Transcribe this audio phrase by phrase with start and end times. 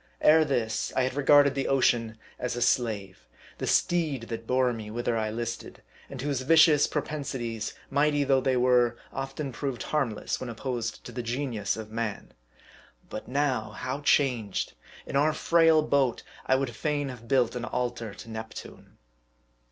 [0.21, 3.27] Ere this, I had regarded the ocean as a slave,
[3.59, 8.57] the steed that bore me whither I listed, and whose vicious propensities, mighty though they
[8.57, 12.33] were, often proved harmless, when opposed to the genius of man.
[13.11, 14.73] But now, how changed!
[15.05, 18.97] In our frail boat, I would fain have built an altar to Neptune.